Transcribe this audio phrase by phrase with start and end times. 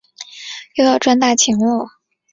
[0.77, 1.87] 又要赚大钱啰